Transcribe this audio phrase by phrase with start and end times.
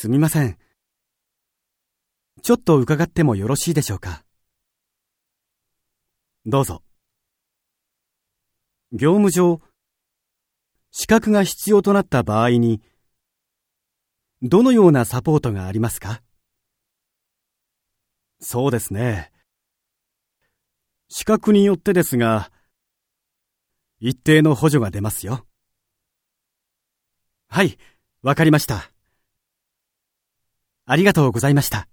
[0.00, 0.56] すみません。
[2.40, 4.24] ちょっと伺ってもよろしいでしょうか？
[6.46, 6.82] どうぞ。
[8.92, 9.60] 業務上、
[10.90, 12.80] 資格が必要となった場合に、
[14.40, 16.22] どのようなサポートがありますか？
[18.40, 19.30] そうですね。
[21.10, 22.50] 資格によってですが、
[23.98, 25.44] 一定の補助が出ますよ。
[27.48, 27.76] はい、
[28.22, 28.90] わかりました。
[30.90, 31.86] ありがとうございました。